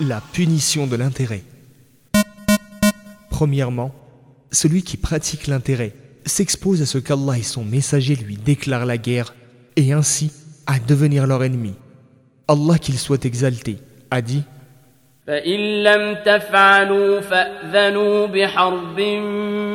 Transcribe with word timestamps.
La 0.00 0.20
punition 0.20 0.86
de 0.86 0.96
l'intérêt. 0.96 1.42
Premièrement, 3.30 3.94
celui 4.50 4.82
qui 4.82 4.96
pratique 4.96 5.46
l'intérêt 5.46 5.92
s'expose 6.26 6.82
à 6.82 6.86
ce 6.86 6.98
qu'Allah 6.98 7.38
et 7.38 7.42
son 7.42 7.64
messager 7.64 8.16
lui 8.16 8.36
déclarent 8.36 8.86
la 8.86 8.98
guerre 8.98 9.34
et 9.76 9.92
ainsi 9.92 10.32
à 10.66 10.78
devenir 10.78 11.26
leur 11.26 11.42
ennemi. 11.44 11.74
Allah 12.48 12.78
qu'il 12.78 12.98
soit 12.98 13.24
exalté 13.24 13.78
a 14.10 14.20
dit 14.22 14.44
فإن 15.26 15.82
لم 15.82 16.16
تفعلوا 16.24 17.20
فأذنوا 17.20 18.26
بحرب 18.26 19.00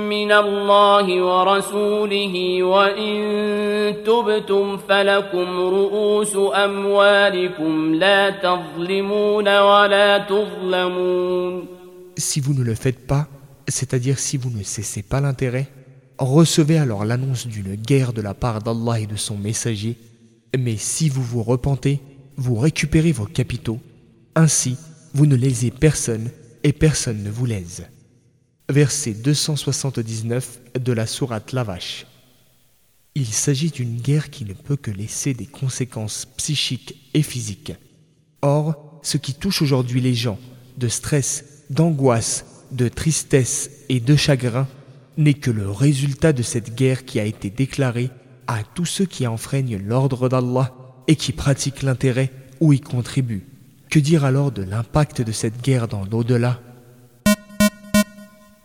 من 0.09 0.31
الله 0.31 1.23
ورسوله 1.23 2.63
وإن 2.63 3.13
تبتم 4.05 4.77
فلكم 4.77 5.59
رؤوس 5.59 6.35
أموالكم 6.55 7.95
لا 7.95 8.29
تظلمون 8.29 9.47
ولا 9.59 10.17
تظلمون 10.17 11.67
Si 12.17 12.41
vous 12.41 12.53
ne 12.53 12.63
le 12.63 12.75
faites 12.75 13.07
pas, 13.07 13.27
c'est-à-dire 13.67 14.19
si 14.19 14.35
vous 14.37 14.49
ne 14.49 14.63
cessez 14.63 15.03
pas 15.03 15.21
l'intérêt, 15.21 15.67
recevez 16.17 16.77
alors 16.77 17.05
l'annonce 17.05 17.47
d'une 17.47 17.75
guerre 17.75 18.11
de 18.13 18.21
la 18.21 18.33
part 18.33 18.61
d'Allah 18.61 18.99
et 18.99 19.07
de 19.07 19.15
son 19.15 19.37
messager, 19.37 19.95
mais 20.57 20.75
si 20.75 21.07
vous 21.07 21.23
vous 21.23 21.43
repentez, 21.43 22.01
vous 22.35 22.55
récupérez 22.55 23.11
vos 23.11 23.25
capitaux. 23.25 23.79
Ainsi, 24.35 24.75
vous 25.13 25.25
ne 25.25 25.35
lésez 25.35 25.71
personne 25.71 26.29
et 26.63 26.73
personne 26.73 27.23
ne 27.23 27.29
vous 27.29 27.45
lèse. 27.45 27.85
Verset 28.70 29.12
279 29.12 30.60
de 30.80 30.92
la 30.94 31.06
sourate 31.06 31.52
La 31.52 31.64
Vache. 31.64 32.06
Il 33.14 33.26
s'agit 33.26 33.70
d'une 33.70 34.00
guerre 34.00 34.30
qui 34.30 34.46
ne 34.46 34.54
peut 34.54 34.76
que 34.76 34.90
laisser 34.90 35.34
des 35.34 35.44
conséquences 35.44 36.24
psychiques 36.38 36.96
et 37.12 37.22
physiques. 37.22 37.74
Or, 38.40 39.00
ce 39.02 39.18
qui 39.18 39.34
touche 39.34 39.60
aujourd'hui 39.60 40.00
les 40.00 40.14
gens, 40.14 40.38
de 40.78 40.88
stress, 40.88 41.44
d'angoisse, 41.68 42.46
de 42.72 42.88
tristesse 42.88 43.70
et 43.90 44.00
de 44.00 44.16
chagrin, 44.16 44.66
n'est 45.18 45.34
que 45.34 45.50
le 45.50 45.70
résultat 45.70 46.32
de 46.32 46.42
cette 46.42 46.74
guerre 46.74 47.04
qui 47.04 47.20
a 47.20 47.24
été 47.24 47.50
déclarée 47.50 48.08
à 48.46 48.62
tous 48.74 48.86
ceux 48.86 49.06
qui 49.06 49.26
enfreignent 49.26 49.76
l'ordre 49.76 50.30
d'Allah 50.30 50.74
et 51.06 51.16
qui 51.16 51.32
pratiquent 51.32 51.82
l'intérêt 51.82 52.32
ou 52.60 52.72
y 52.72 52.80
contribuent. 52.80 53.46
Que 53.90 53.98
dire 53.98 54.24
alors 54.24 54.52
de 54.52 54.62
l'impact 54.62 55.20
de 55.20 55.32
cette 55.32 55.60
guerre 55.60 55.86
dans 55.86 56.06
l'au-delà? 56.06 56.62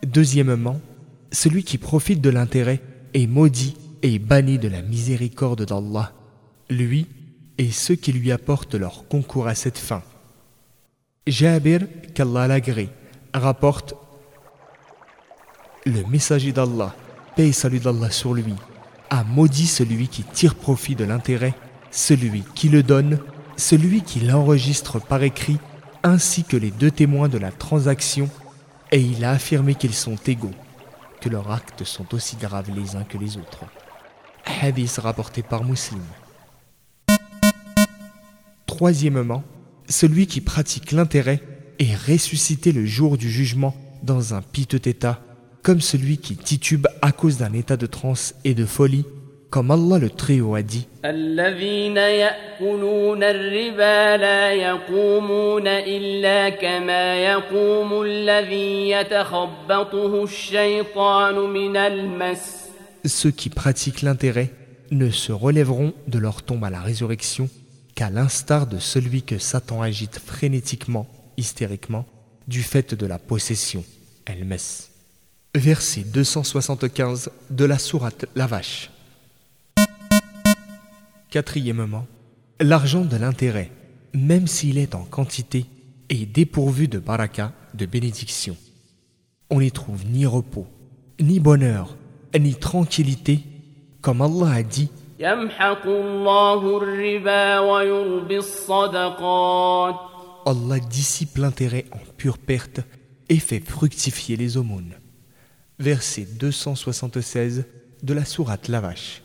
Deuxièmement, 0.04 0.80
celui 1.32 1.62
qui 1.62 1.78
profite 1.78 2.20
de 2.20 2.30
l'intérêt 2.30 2.80
est 3.14 3.26
maudit 3.26 3.76
et 4.02 4.18
banni 4.18 4.58
de 4.58 4.68
la 4.68 4.82
miséricorde 4.82 5.64
d'Allah, 5.64 6.12
lui 6.70 7.06
et 7.58 7.70
ceux 7.70 7.94
qui 7.94 8.12
lui 8.12 8.32
apportent 8.32 8.74
leur 8.74 9.06
concours 9.08 9.46
à 9.46 9.54
cette 9.54 9.78
fin. 9.78 10.02
Jabir, 11.26 11.82
qu'Allah 12.14 12.46
l'agrée, 12.48 12.88
rapporte 13.34 13.94
Le 15.84 16.02
messager 16.06 16.52
d'Allah, 16.52 16.94
paix 17.36 17.48
et 17.48 17.52
salut 17.52 17.80
d'Allah 17.80 18.10
sur 18.10 18.32
lui, 18.32 18.54
a 19.10 19.22
maudit 19.24 19.66
celui 19.66 20.08
qui 20.08 20.22
tire 20.22 20.54
profit 20.54 20.94
de 20.94 21.04
l'intérêt, 21.04 21.54
celui 21.90 22.42
qui 22.54 22.70
le 22.70 22.82
donne, 22.82 23.18
celui 23.56 24.00
qui 24.02 24.20
l'enregistre 24.20 24.98
par 24.98 25.22
écrit, 25.22 25.58
ainsi 26.02 26.44
que 26.44 26.56
les 26.56 26.70
deux 26.70 26.90
témoins 26.90 27.28
de 27.28 27.36
la 27.36 27.50
transaction, 27.50 28.30
et 28.92 29.00
il 29.00 29.24
a 29.24 29.30
affirmé 29.32 29.74
qu'ils 29.74 29.94
sont 29.94 30.16
égaux, 30.26 30.54
que 31.20 31.28
leurs 31.28 31.50
actes 31.50 31.84
sont 31.84 32.14
aussi 32.14 32.36
graves 32.36 32.70
les 32.74 32.96
uns 32.96 33.04
que 33.04 33.18
les 33.18 33.36
autres. 33.36 33.64
Hadith 34.44 34.98
rapporté 34.98 35.42
par 35.42 35.64
Muslim. 35.64 36.02
Troisièmement, 38.66 39.44
celui 39.88 40.26
qui 40.26 40.40
pratique 40.40 40.92
l'intérêt 40.92 41.42
est 41.78 41.94
ressuscité 41.94 42.72
le 42.72 42.86
jour 42.86 43.16
du 43.16 43.30
jugement 43.30 43.74
dans 44.02 44.34
un 44.34 44.42
piteux 44.42 44.80
état, 44.88 45.20
comme 45.62 45.80
celui 45.80 46.18
qui 46.18 46.36
titube 46.36 46.86
à 47.02 47.12
cause 47.12 47.38
d'un 47.38 47.52
état 47.52 47.76
de 47.76 47.86
transe 47.86 48.34
et 48.44 48.54
de 48.54 48.64
folie, 48.64 49.04
comme 49.49 49.71
Allah 49.71 49.99
le 49.99 50.09
Très-Haut 50.09 50.55
a 50.55 50.61
dit. 50.61 50.87
الذين 51.05 51.97
يأكلون 51.97 53.23
الربا 53.23 54.17
لا 54.17 54.53
يقومون 54.53 55.67
إلا 55.67 56.49
كما 56.49 57.15
يقوم 57.23 58.01
الذي 58.01 58.89
يتخبطه 58.89 60.23
الشيطان 60.23 61.35
من 61.35 61.77
المس 61.77 62.65
Ceux 63.05 63.31
qui 63.31 63.49
pratiquent 63.49 64.01
l'intérêt 64.01 64.49
ne 64.91 65.09
se 65.09 65.31
relèveront 65.31 65.93
de 66.07 66.19
leur 66.19 66.41
tombe 66.43 66.63
à 66.63 66.69
la 66.69 66.81
résurrection 66.81 67.49
qu'à 67.95 68.09
l'instar 68.09 68.67
de 68.67 68.79
celui 68.79 69.21
que 69.21 69.37
Satan 69.37 69.81
agite 69.81 70.19
frénétiquement, 70.19 71.07
hystériquement, 71.37 72.05
du 72.47 72.61
fait 72.61 72.93
de 72.93 73.05
la 73.05 73.19
possession, 73.19 73.83
El-Mes. 74.25 74.89
Verset 75.55 76.01
275 76.01 77.31
de 77.49 77.65
la 77.65 77.77
sourate 77.77 78.25
La 78.35 78.47
Vache. 78.47 78.89
Quatrièmement, 81.30 82.06
l'argent 82.58 83.04
de 83.04 83.16
l'intérêt, 83.16 83.70
même 84.14 84.48
s'il 84.48 84.78
est 84.78 84.96
en 84.96 85.04
quantité, 85.04 85.66
est 86.08 86.26
dépourvu 86.26 86.88
de 86.88 86.98
baraka, 86.98 87.52
de 87.74 87.86
bénédiction. 87.86 88.56
On 89.48 89.60
n'y 89.60 89.70
trouve 89.70 90.04
ni 90.06 90.26
repos, 90.26 90.66
ni 91.20 91.38
bonheur, 91.38 91.96
ni 92.36 92.56
tranquillité, 92.56 93.40
comme 94.00 94.22
Allah 94.22 94.54
a 94.54 94.62
dit 94.64 94.90
Allah 100.46 100.80
dissipe 100.80 101.38
l'intérêt 101.38 101.84
en 101.92 102.00
pure 102.16 102.38
perte 102.38 102.80
et 103.28 103.38
fait 103.38 103.60
fructifier 103.60 104.36
les 104.36 104.56
aumônes. 104.56 104.94
Verset 105.78 106.26
276 106.38 107.66
de 108.02 108.14
la 108.14 108.24
sourate 108.24 108.66
Lavache. 108.66 109.22